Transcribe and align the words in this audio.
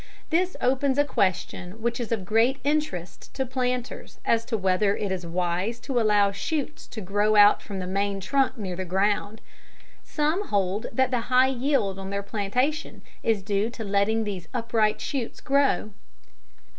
This 0.31 0.57
opens 0.61 0.97
a 0.97 1.05
question 1.05 1.79
which 1.79 1.99
is 1.99 2.11
of 2.11 2.25
great 2.25 2.57
interest 2.63 3.31
to 3.35 3.45
planters 3.45 4.19
as 4.25 4.43
to 4.45 4.57
whether 4.57 4.97
it 4.97 5.11
is 5.11 5.27
wise 5.27 5.79
to 5.81 6.01
allow 6.01 6.31
shoots 6.31 6.87
to 6.87 7.01
grow 7.01 7.35
out 7.35 7.61
from 7.61 7.77
the 7.77 7.85
main 7.85 8.19
trunk 8.19 8.57
near 8.57 8.75
the 8.75 8.83
ground. 8.83 9.41
Some 10.03 10.47
hold 10.47 10.87
that 10.91 11.11
the 11.11 11.19
high 11.29 11.49
yield 11.49 11.99
on 11.99 12.09
their 12.09 12.23
plantation 12.23 13.03
is 13.21 13.43
due 13.43 13.69
to 13.69 13.83
letting 13.83 14.23
these 14.23 14.47
upright 14.55 14.99
shoots 14.99 15.39
grow. 15.39 15.91